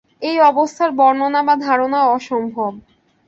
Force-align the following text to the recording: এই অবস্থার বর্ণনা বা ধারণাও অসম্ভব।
এই 0.21 0.37
অবস্থার 0.41 0.89
বর্ণনা 0.91 1.41
বা 1.43 1.55
ধারণাও 1.57 2.11
অসম্ভব। 2.13 2.71